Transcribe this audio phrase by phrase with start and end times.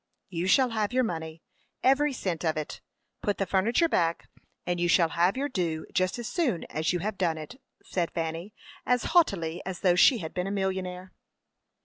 [0.29, 1.43] "You shall have your money
[1.83, 2.81] every cent of it.
[3.21, 4.29] Put the furniture back,
[4.65, 8.09] and you shall have your due just as soon as you have done it," said
[8.09, 8.51] Fanny,
[8.83, 11.13] as haughtily as though she had been a millionaire.